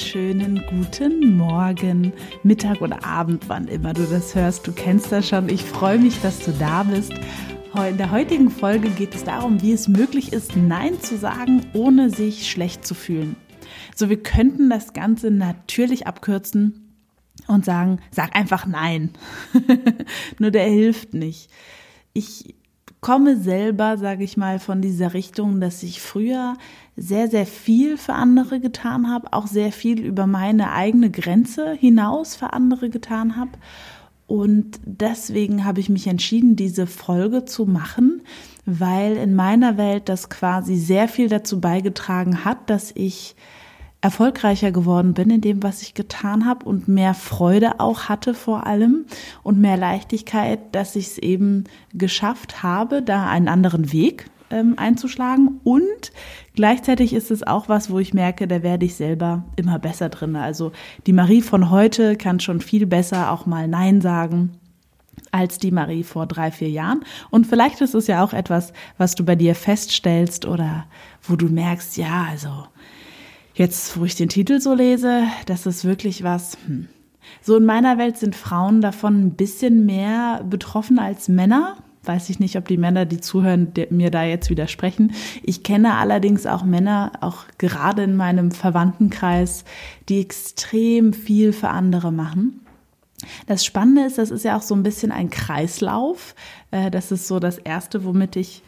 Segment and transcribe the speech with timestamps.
[0.00, 4.66] wunderschönen guten Morgen, Mittag oder Abend, wann immer du das hörst.
[4.66, 5.50] Du kennst das schon.
[5.50, 7.12] Ich freue mich, dass du da bist.
[7.86, 12.08] In der heutigen Folge geht es darum, wie es möglich ist, Nein zu sagen, ohne
[12.08, 13.36] sich schlecht zu fühlen.
[13.94, 16.94] So, wir könnten das Ganze natürlich abkürzen
[17.46, 19.10] und sagen, sag einfach Nein.
[20.38, 21.50] Nur der hilft nicht.
[22.14, 22.54] Ich
[23.00, 26.56] komme selber, sage ich mal, von dieser Richtung, dass ich früher
[26.96, 32.36] sehr, sehr viel für andere getan habe, auch sehr viel über meine eigene Grenze hinaus
[32.36, 33.52] für andere getan habe.
[34.26, 38.22] Und deswegen habe ich mich entschieden, diese Folge zu machen,
[38.64, 43.34] weil in meiner Welt das quasi sehr viel dazu beigetragen hat, dass ich
[44.00, 48.66] erfolgreicher geworden bin in dem, was ich getan habe und mehr Freude auch hatte vor
[48.66, 49.04] allem
[49.42, 55.60] und mehr Leichtigkeit, dass ich es eben geschafft habe, da einen anderen Weg ähm, einzuschlagen
[55.64, 56.12] und
[56.54, 60.34] gleichzeitig ist es auch was, wo ich merke, da werde ich selber immer besser drin.
[60.34, 60.72] Also
[61.06, 64.52] die Marie von heute kann schon viel besser auch mal Nein sagen
[65.32, 67.04] als die Marie vor drei, vier Jahren.
[67.30, 70.86] Und vielleicht ist es ja auch etwas, was du bei dir feststellst oder
[71.22, 72.50] wo du merkst, ja, also
[73.54, 76.56] Jetzt, wo ich den Titel so lese, das ist wirklich was.
[76.66, 76.88] Hm.
[77.42, 81.76] So in meiner Welt sind Frauen davon ein bisschen mehr betroffen als Männer.
[82.02, 85.12] Weiß ich nicht, ob die Männer, die zuhören, mir da jetzt widersprechen.
[85.42, 89.64] Ich kenne allerdings auch Männer, auch gerade in meinem Verwandtenkreis,
[90.08, 92.64] die extrem viel für andere machen.
[93.46, 96.34] Das Spannende ist, das ist ja auch so ein bisschen ein Kreislauf.
[96.70, 98.62] Äh, das ist so das Erste, womit ich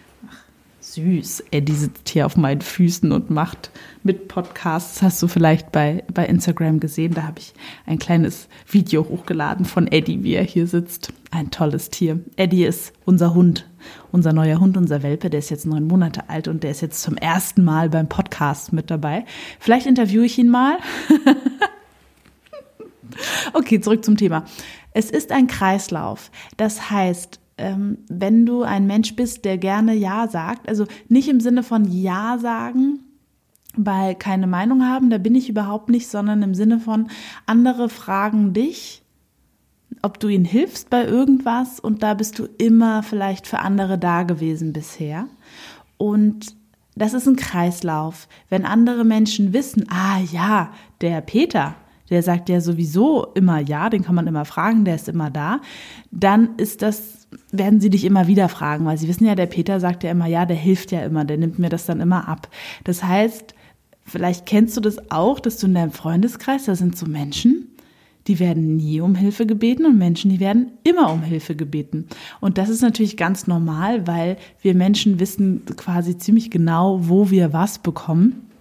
[0.83, 1.45] Süß.
[1.53, 3.71] Eddie sitzt hier auf meinen Füßen und macht
[4.03, 5.01] mit Podcasts.
[5.01, 7.15] Hast du vielleicht bei, bei Instagram gesehen?
[7.15, 7.55] Da habe ich
[7.87, 11.13] ein kleines Video hochgeladen von Eddie, wie er hier sitzt.
[11.31, 12.19] Ein tolles Tier.
[12.35, 13.71] Eddie ist unser Hund,
[14.11, 15.31] unser neuer Hund, unser Welpe.
[15.31, 18.73] Der ist jetzt neun Monate alt und der ist jetzt zum ersten Mal beim Podcast
[18.73, 19.25] mit dabei.
[19.61, 20.79] Vielleicht interviewe ich ihn mal.
[23.53, 24.45] okay, zurück zum Thema.
[24.93, 26.33] Es ist ein Kreislauf.
[26.57, 31.41] Das heißt, ähm, wenn du ein Mensch bist, der gerne Ja sagt, also nicht im
[31.41, 33.01] Sinne von Ja sagen,
[33.77, 37.09] weil keine Meinung haben, da bin ich überhaupt nicht, sondern im Sinne von
[37.47, 39.03] andere fragen dich,
[40.03, 44.25] ob du ihnen hilfst bei irgendwas und da bist du immer vielleicht für andere da
[44.25, 45.27] gewesen bisher.
[45.97, 46.57] Und
[46.95, 48.29] das ist ein Kreislauf.
[48.49, 51.75] Wenn andere Menschen wissen, ah ja, der Peter,
[52.13, 55.63] der sagt ja sowieso immer ja, den kann man immer fragen, der ist immer da,
[56.11, 59.81] dann ist das, werden sie dich immer wieder fragen, weil sie wissen ja, der Peter
[59.81, 62.49] sagt ja immer ja, der hilft ja immer, der nimmt mir das dann immer ab.
[62.85, 63.55] Das heißt,
[64.05, 67.69] vielleicht kennst du das auch, dass du in deinem Freundeskreis, da sind so Menschen,
[68.27, 72.09] die werden nie um Hilfe gebeten und Menschen, die werden immer um Hilfe gebeten.
[72.41, 77.55] Und das ist natürlich ganz normal, weil wir Menschen wissen quasi ziemlich genau, wo wir
[77.55, 78.52] was bekommen.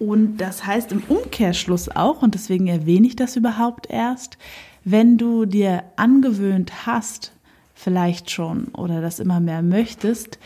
[0.00, 4.38] Und das heißt im Umkehrschluss auch, und deswegen erwähne ich das überhaupt erst,
[4.82, 7.32] wenn du dir angewöhnt hast,
[7.74, 10.38] vielleicht schon oder das immer mehr möchtest,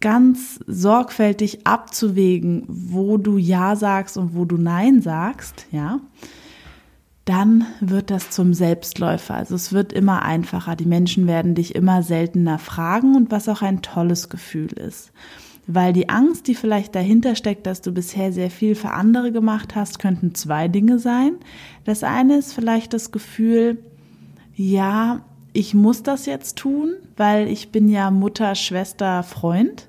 [0.00, 6.00] ganz sorgfältig abzuwägen, wo du Ja sagst und wo du Nein sagst, ja,
[7.26, 9.34] dann wird das zum Selbstläufer.
[9.34, 10.74] Also es wird immer einfacher.
[10.74, 15.12] Die Menschen werden dich immer seltener fragen und was auch ein tolles Gefühl ist.
[15.66, 19.76] Weil die Angst, die vielleicht dahinter steckt, dass du bisher sehr viel für andere gemacht
[19.76, 21.36] hast, könnten zwei Dinge sein.
[21.84, 23.78] Das eine ist vielleicht das Gefühl,
[24.54, 29.88] ja, ich muss das jetzt tun, weil ich bin ja Mutter, Schwester, Freund.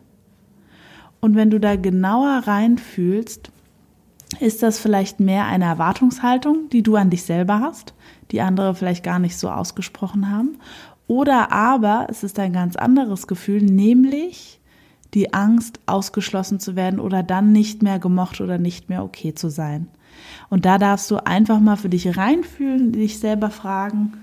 [1.22, 3.51] Und wenn du da genauer reinfühlst,
[4.40, 7.94] ist das vielleicht mehr eine Erwartungshaltung, die du an dich selber hast,
[8.31, 10.57] die andere vielleicht gar nicht so ausgesprochen haben.
[11.07, 14.59] Oder aber es ist ein ganz anderes Gefühl, nämlich
[15.13, 19.50] die Angst, ausgeschlossen zu werden oder dann nicht mehr gemocht oder nicht mehr okay zu
[19.50, 19.88] sein.
[20.50, 24.14] Und da darfst du einfach mal für dich reinfühlen, dich selber fragen,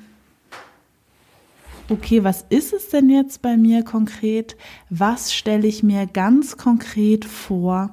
[1.89, 4.57] okay, was ist es denn jetzt bei mir konkret?
[4.89, 7.91] Was stelle ich mir ganz konkret vor,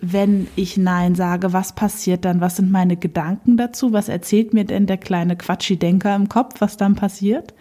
[0.00, 1.52] wenn ich Nein sage?
[1.52, 2.40] Was passiert dann?
[2.40, 3.92] Was sind meine Gedanken dazu?
[3.92, 7.54] Was erzählt mir denn der kleine Quatschi-Denker im Kopf, was dann passiert?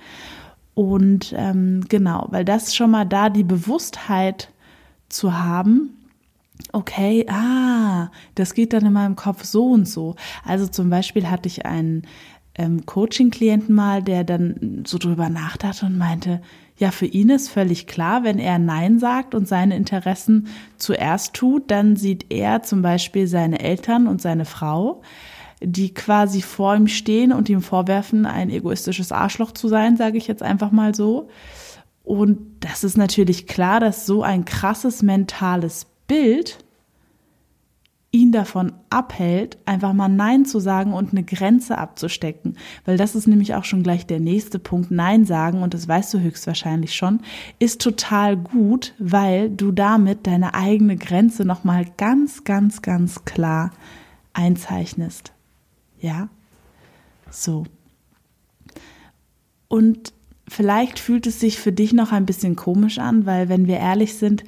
[0.73, 4.49] Und ähm, genau, weil das schon mal da die Bewusstheit
[5.09, 5.97] zu haben,
[6.71, 10.15] okay, ah, das geht dann in meinem Kopf so und so.
[10.45, 12.03] Also zum Beispiel hatte ich einen
[12.55, 16.41] ähm, Coaching-Klienten mal, der dann so drüber nachdachte und meinte,
[16.77, 20.47] ja, für ihn ist völlig klar, wenn er Nein sagt und seine Interessen
[20.77, 25.01] zuerst tut, dann sieht er zum Beispiel seine Eltern und seine Frau
[25.61, 30.27] die quasi vor ihm stehen und ihm vorwerfen, ein egoistisches Arschloch zu sein, sage ich
[30.27, 31.29] jetzt einfach mal so.
[32.03, 36.57] Und das ist natürlich klar, dass so ein krasses mentales Bild
[38.11, 42.57] ihn davon abhält, einfach mal Nein zu sagen und eine Grenze abzustecken.
[42.83, 44.91] Weil das ist nämlich auch schon gleich der nächste Punkt.
[44.91, 47.21] Nein sagen, und das weißt du höchstwahrscheinlich schon,
[47.59, 53.71] ist total gut, weil du damit deine eigene Grenze nochmal ganz, ganz, ganz klar
[54.33, 55.31] einzeichnest.
[56.01, 56.27] Ja?
[57.29, 57.63] So.
[59.67, 60.13] Und
[60.47, 64.17] vielleicht fühlt es sich für dich noch ein bisschen komisch an, weil wenn wir ehrlich
[64.17, 64.43] sind,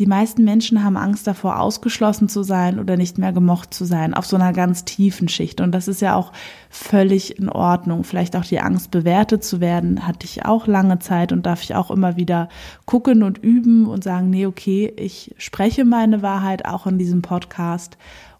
[0.00, 4.12] die meisten Menschen haben Angst davor, ausgeschlossen zu sein oder nicht mehr gemocht zu sein,
[4.12, 5.60] auf so einer ganz tiefen Schicht.
[5.60, 6.32] Und das ist ja auch
[6.68, 8.02] völlig in Ordnung.
[8.02, 11.76] Vielleicht auch die Angst, bewertet zu werden, hatte ich auch lange Zeit und darf ich
[11.76, 12.48] auch immer wieder
[12.86, 17.96] gucken und üben und sagen, nee, okay, ich spreche meine Wahrheit auch in diesem Podcast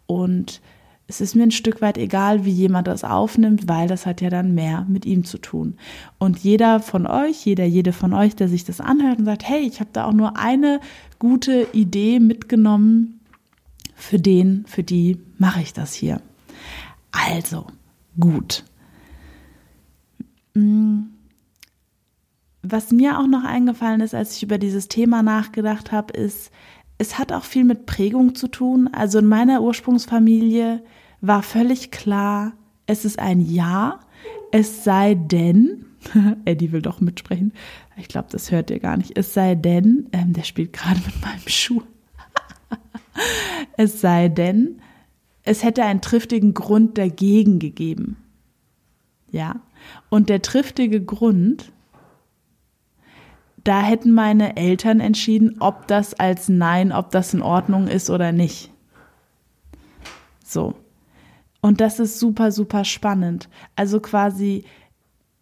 [0.07, 0.61] und
[1.07, 4.31] es ist mir ein Stück weit egal, wie jemand das aufnimmt, weil das hat ja
[4.31, 5.77] dann mehr mit ihm zu tun.
[6.19, 9.61] Und jeder von euch, jeder, jede von euch, der sich das anhört und sagt, hey,
[9.61, 10.81] ich habe da auch nur eine
[11.19, 13.21] gute Idee mitgenommen,
[13.95, 16.21] für den, für die mache ich das hier.
[17.13, 17.67] Also,
[18.19, 18.65] gut.
[20.55, 21.11] Hm.
[22.63, 26.51] Was mir auch noch eingefallen ist, als ich über dieses Thema nachgedacht habe, ist,
[26.97, 28.89] es hat auch viel mit Prägung zu tun.
[28.93, 30.83] Also in meiner Ursprungsfamilie
[31.27, 32.53] war völlig klar,
[32.87, 34.01] es ist ein Ja,
[34.53, 35.87] es sei denn,
[36.45, 37.53] Eddie will doch mitsprechen,
[37.97, 41.21] ich glaube, das hört ihr gar nicht, es sei denn, ähm, der spielt gerade mit
[41.21, 41.83] meinem Schuh,
[43.77, 44.81] es sei denn,
[45.43, 48.17] es hätte einen triftigen Grund dagegen gegeben.
[49.31, 49.61] Ja,
[50.09, 51.73] und der triftige Grund
[53.65, 58.31] da hätten meine Eltern entschieden, ob das als Nein, ob das in Ordnung ist oder
[58.31, 58.71] nicht.
[60.45, 60.75] So.
[61.65, 63.49] Und das ist super, super spannend.
[63.75, 64.65] Also quasi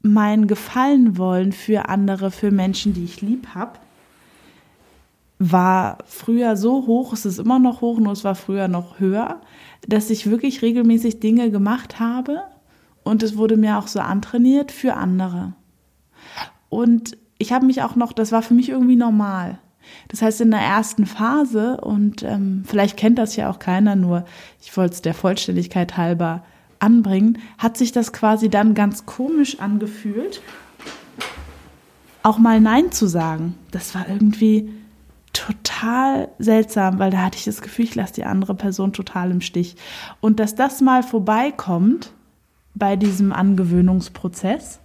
[0.02, 3.80] mein Gefallen wollen für andere, für Menschen, die ich lieb habe,
[5.40, 9.40] war früher so hoch, es ist immer noch hoch, nur es war früher noch höher,
[9.88, 12.44] dass ich wirklich regelmäßig Dinge gemacht habe
[13.02, 15.54] und es wurde mir auch so antrainiert für andere.
[16.68, 19.58] Und ich habe mich auch noch, das war für mich irgendwie normal.
[20.08, 24.24] Das heißt, in der ersten Phase, und ähm, vielleicht kennt das ja auch keiner, nur
[24.60, 26.44] ich wollte es der Vollständigkeit halber
[26.78, 30.42] anbringen, hat sich das quasi dann ganz komisch angefühlt,
[32.22, 33.54] auch mal Nein zu sagen.
[33.70, 34.70] Das war irgendwie
[35.32, 39.40] total seltsam, weil da hatte ich das Gefühl, ich lasse die andere Person total im
[39.40, 39.76] Stich.
[40.20, 42.12] Und dass das mal vorbeikommt
[42.74, 44.80] bei diesem Angewöhnungsprozess,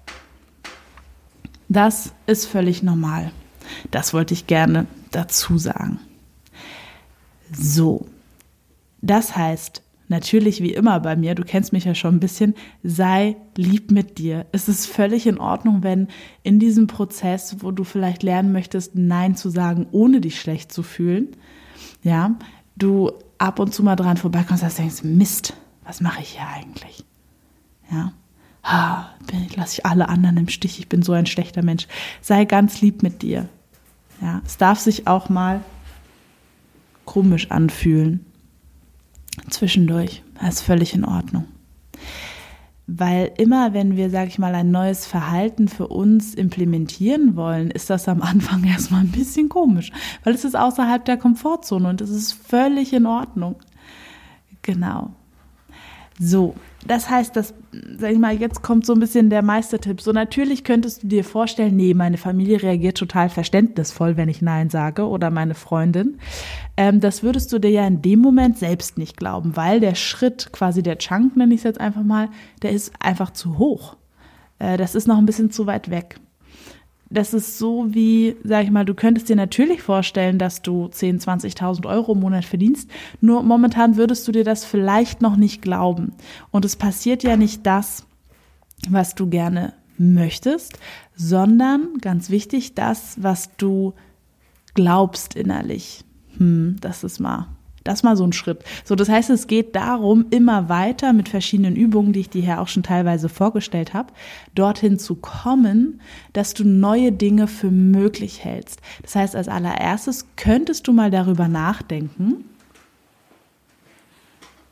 [1.70, 3.32] das ist völlig normal.
[3.92, 6.00] Das wollte ich gerne dazu sagen.
[7.52, 8.08] So,
[9.02, 13.36] das heißt, natürlich wie immer bei mir, du kennst mich ja schon ein bisschen, sei
[13.56, 14.46] lieb mit dir.
[14.52, 16.08] Es ist völlig in Ordnung, wenn
[16.44, 20.84] in diesem Prozess, wo du vielleicht lernen möchtest, Nein zu sagen, ohne dich schlecht zu
[20.84, 21.30] fühlen,
[22.04, 22.36] ja,
[22.76, 25.54] du ab und zu mal dran vorbeikommst und denkst, Mist,
[25.84, 27.06] was mache ich hier eigentlich?
[27.92, 28.12] Ja,
[28.64, 29.06] ah,
[29.56, 31.88] lasse ich alle anderen im Stich, ich bin so ein schlechter Mensch.
[32.22, 33.48] Sei ganz lieb mit dir.
[34.22, 35.62] Ja, es darf sich auch mal
[37.06, 38.26] komisch anfühlen.
[39.50, 40.24] Zwischendurch.
[40.40, 41.46] Das ist völlig in Ordnung.
[42.88, 47.90] Weil immer, wenn wir, sag ich mal, ein neues Verhalten für uns implementieren wollen, ist
[47.90, 49.92] das am Anfang erstmal ein bisschen komisch,
[50.24, 53.56] weil es ist außerhalb der Komfortzone und es ist völlig in Ordnung.
[54.62, 55.12] Genau.
[56.20, 56.56] So,
[56.88, 57.54] das heißt, dass,
[57.98, 60.02] sag ich mal, jetzt kommt so ein bisschen der Meistertipp.
[60.02, 64.70] So natürlich könntest du dir vorstellen, nee, meine Familie reagiert total verständnisvoll, wenn ich Nein
[64.70, 66.18] sage oder meine Freundin.
[66.76, 70.50] Ähm, das würdest du dir ja in dem Moment selbst nicht glauben, weil der Schritt,
[70.52, 72.30] quasi der Chunk, nenne ich es jetzt einfach mal,
[72.64, 73.96] der ist einfach zu hoch.
[74.58, 76.20] Äh, das ist noch ein bisschen zu weit weg
[77.10, 81.20] das ist so wie, sag ich mal, du könntest dir natürlich vorstellen, dass du 10,
[81.20, 82.90] 20.000 Euro im Monat verdienst,
[83.22, 86.14] nur momentan würdest du dir das vielleicht noch nicht glauben.
[86.52, 88.06] Und es passiert ja nicht das,
[88.90, 90.78] was du gerne möchtest,
[91.16, 93.94] sondern ganz wichtig, das, was du
[94.74, 96.04] glaubst innerlich.
[96.38, 97.48] Hm, das ist mal
[97.88, 98.64] das ist mal so ein Schritt.
[98.84, 102.62] So, das heißt, es geht darum, immer weiter mit verschiedenen Übungen, die ich dir hier
[102.62, 104.12] auch schon teilweise vorgestellt habe,
[104.56, 106.02] dorthin zu kommen,
[106.34, 108.82] dass du neue Dinge für möglich hältst.
[109.04, 112.44] Das heißt, als allererstes könntest du mal darüber nachdenken,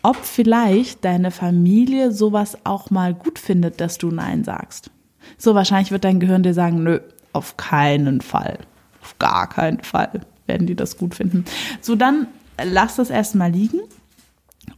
[0.02, 4.92] ob vielleicht deine Familie sowas auch mal gut findet, dass du Nein sagst.
[5.38, 7.00] So wahrscheinlich wird dein Gehirn dir sagen, nö,
[7.34, 8.60] auf keinen Fall.
[9.02, 11.46] Auf gar keinen Fall werden die das gut finden.
[11.82, 12.28] So, dann
[12.64, 13.82] lass das erstmal liegen.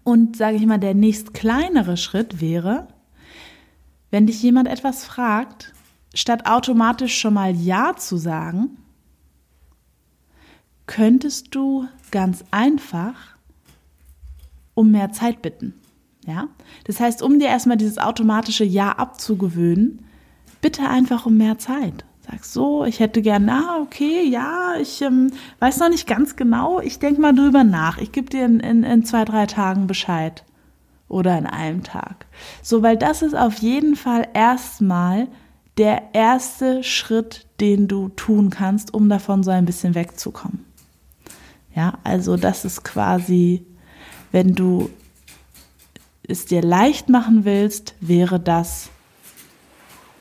[0.03, 2.87] Und sage ich mal, der nächst kleinere Schritt wäre,
[4.09, 5.73] wenn dich jemand etwas fragt,
[6.13, 8.77] statt automatisch schon mal Ja zu sagen,
[10.85, 13.15] könntest du ganz einfach
[14.73, 15.73] um mehr Zeit bitten.
[16.25, 16.47] Ja?
[16.85, 20.05] Das heißt, um dir erstmal dieses automatische Ja abzugewöhnen,
[20.61, 22.05] bitte einfach um mehr Zeit.
[22.29, 26.81] Sag so, ich hätte gern, ah, okay, ja, ich ähm, weiß noch nicht ganz genau,
[26.81, 27.97] ich denke mal drüber nach.
[27.99, 30.43] Ich gebe dir in, in, in zwei, drei Tagen Bescheid.
[31.09, 32.25] Oder in einem Tag.
[32.61, 35.29] So, weil das ist auf jeden Fall erstmal
[35.77, 40.65] der erste Schritt, den du tun kannst, um davon so ein bisschen wegzukommen.
[41.73, 43.65] Ja, also das ist quasi,
[44.33, 44.89] wenn du
[46.27, 48.89] es dir leicht machen willst, wäre das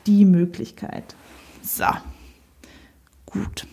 [0.05, 1.15] die Möglichkeit.
[1.67, 1.85] So,
[3.25, 3.67] gut.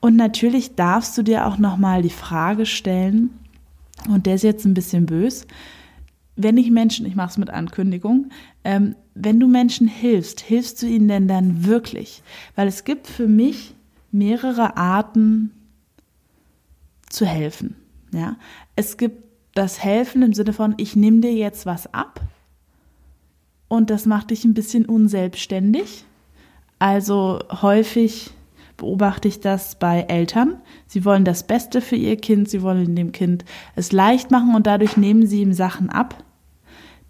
[0.00, 3.30] Und natürlich darfst du dir auch noch mal die Frage stellen,
[4.08, 5.46] und der ist jetzt ein bisschen bös,
[6.36, 8.30] wenn ich Menschen, ich mache es mit Ankündigung,
[8.64, 12.22] ähm, wenn du Menschen hilfst, hilfst du ihnen denn dann wirklich?
[12.56, 13.74] Weil es gibt für mich
[14.10, 15.50] mehrere Arten
[17.10, 17.76] zu helfen.
[18.12, 18.36] Ja,
[18.76, 19.22] es gibt
[19.54, 22.22] das Helfen im Sinne von, ich nehme dir jetzt was ab
[23.68, 26.06] und das macht dich ein bisschen unselbstständig.
[26.80, 28.30] Also häufig
[28.78, 30.56] beobachte ich das bei Eltern.
[30.86, 33.44] Sie wollen das Beste für ihr Kind, sie wollen dem Kind
[33.76, 36.24] es leicht machen und dadurch nehmen sie ihm Sachen ab,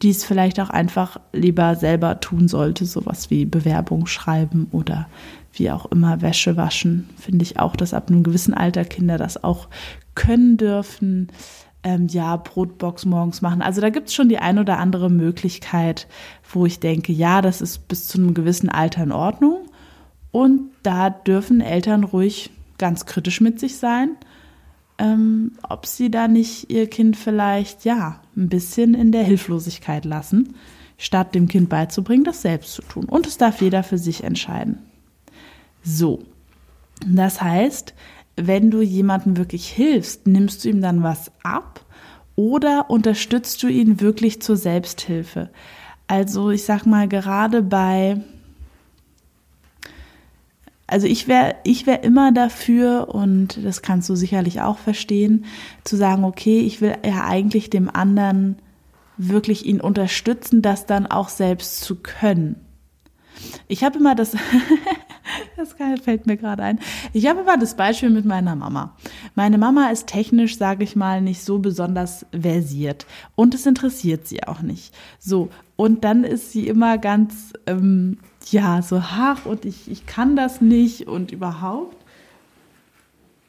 [0.03, 5.09] die es vielleicht auch einfach lieber selber tun sollte, sowas wie Bewerbung schreiben oder
[5.53, 7.09] wie auch immer Wäsche waschen.
[7.17, 9.69] Finde ich auch, dass ab einem gewissen Alter Kinder das auch
[10.17, 11.29] können dürfen.
[11.83, 13.63] Ähm, ja, Brotbox morgens machen.
[13.63, 16.07] Also da gibt es schon die ein oder andere Möglichkeit,
[16.53, 19.67] wo ich denke, ja, das ist bis zu einem gewissen Alter in Ordnung.
[20.31, 24.17] Und da dürfen Eltern ruhig ganz kritisch mit sich sein,
[24.99, 30.55] ähm, ob sie da nicht ihr Kind vielleicht, ja, ein bisschen in der Hilflosigkeit lassen,
[30.99, 33.07] statt dem Kind beizubringen, das selbst zu tun.
[33.07, 34.79] Und es darf jeder für sich entscheiden.
[35.83, 36.21] So,
[37.07, 37.95] das heißt,
[38.47, 41.85] wenn du jemandem wirklich hilfst, nimmst du ihm dann was ab
[42.37, 45.51] oder unterstützt du ihn wirklich zur Selbsthilfe?
[46.07, 48.23] Also ich sag mal, gerade bei
[50.87, 55.45] also ich wäre ich wär immer dafür, und das kannst du sicherlich auch verstehen,
[55.85, 58.57] zu sagen, okay, ich will ja eigentlich dem anderen
[59.17, 62.57] wirklich ihn unterstützen, das dann auch selbst zu können.
[63.69, 64.33] Ich habe immer das,
[65.61, 66.81] das fällt mir gerade ein.
[67.13, 68.97] Ich habe immer das Beispiel mit meiner Mama.
[69.35, 74.43] Meine Mama ist technisch, sage ich mal, nicht so besonders versiert und es interessiert sie
[74.45, 74.95] auch nicht.
[75.19, 80.35] So und dann ist sie immer ganz ähm, ja, so, ach, und ich, ich kann
[80.37, 81.97] das nicht und überhaupt.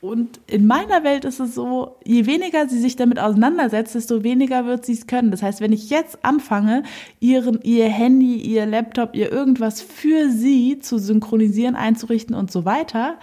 [0.02, 4.66] Und in meiner Welt ist es so, je weniger sie sich damit auseinandersetzt, desto weniger
[4.66, 5.30] wird sie es können.
[5.30, 6.82] Das heißt, wenn ich jetzt anfange,
[7.20, 13.20] ihren, ihr Handy, ihr Laptop, ihr irgendwas für sie zu synchronisieren, einzurichten und so weiter,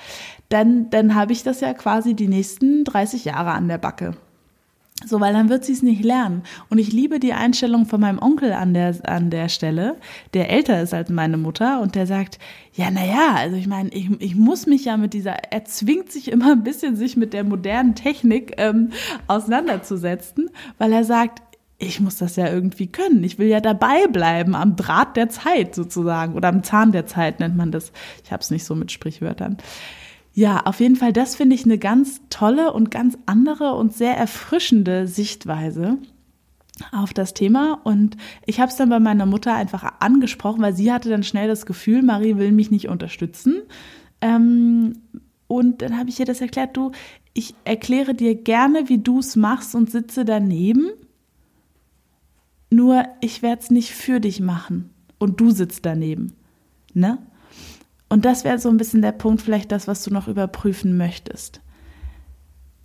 [0.51, 4.17] dann, dann habe ich das ja quasi die nächsten 30 Jahre an der Backe.
[5.07, 6.43] So, weil dann wird sie es nicht lernen.
[6.71, 9.97] Und ich liebe die Einstellung von meinem Onkel an der, an der Stelle,
[10.35, 12.38] der älter ist als meine Mutter und der sagt,
[12.75, 16.31] ja, naja, also ich meine, ich, ich muss mich ja mit dieser, er zwingt sich
[16.33, 18.90] immer ein bisschen, sich mit der modernen Technik ähm,
[19.28, 21.43] auseinanderzusetzen, weil er sagt,
[21.78, 23.23] ich muss das ja irgendwie können.
[23.23, 27.38] Ich will ja dabei bleiben, am Draht der Zeit sozusagen oder am Zahn der Zeit
[27.38, 27.93] nennt man das.
[28.25, 29.59] Ich habe es nicht so mit Sprichwörtern.
[30.38, 34.16] Ja, auf jeden Fall, das finde ich eine ganz tolle und ganz andere und sehr
[34.16, 35.99] erfrischende Sichtweise
[36.92, 37.80] auf das Thema.
[37.83, 38.16] Und
[38.47, 41.66] ich habe es dann bei meiner Mutter einfach angesprochen, weil sie hatte dann schnell das
[41.66, 43.62] Gefühl, Marie will mich nicht unterstützen.
[44.21, 45.00] Ähm,
[45.49, 46.92] und dann habe ich ihr das erklärt, du,
[47.35, 50.90] ich erkläre dir gerne, wie du es machst und sitze daneben.
[52.71, 56.35] Nur ich werde es nicht für dich machen und du sitzt daneben.
[56.95, 57.18] Ne?
[58.09, 61.61] Und das wäre so ein bisschen der Punkt, vielleicht das, was du noch überprüfen möchtest.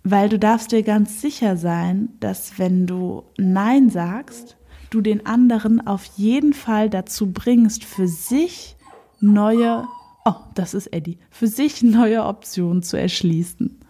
[0.02, 4.56] Weil du darfst dir ganz sicher sein, dass wenn du Nein sagst,
[4.90, 8.76] du den anderen auf jeden Fall dazu bringst, für sich
[9.20, 9.86] neue,
[10.26, 13.80] oh, das ist Eddie, für sich neue Optionen zu erschließen.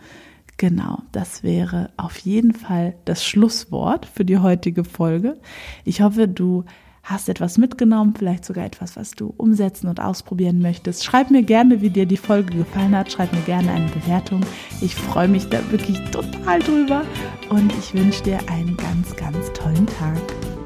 [0.56, 5.36] Genau, das wäre auf jeden Fall das Schlusswort für die heutige Folge.
[5.84, 6.64] Ich hoffe, du
[7.04, 11.04] hast etwas mitgenommen, vielleicht sogar etwas, was du umsetzen und ausprobieren möchtest.
[11.04, 13.12] Schreib mir gerne, wie dir die Folge gefallen hat.
[13.12, 14.40] Schreib mir gerne eine Bewertung.
[14.80, 17.02] Ich freue mich da wirklich total drüber
[17.50, 20.20] und ich wünsche dir einen ganz, ganz tollen Tag.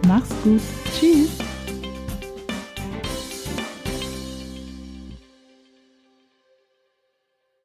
[0.06, 0.60] Mach's gut.
[0.98, 1.47] Tschüss.